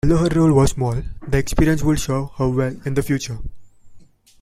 Although 0.03 0.17
her 0.17 0.39
role 0.39 0.53
was 0.53 0.71
small, 0.71 0.95
the 1.27 1.37
experience 1.37 1.83
would 1.83 1.99
serve 1.99 2.29
her 2.39 2.49
well 2.49 2.75
in 2.87 2.95
the 2.95 3.03
future. 3.03 3.37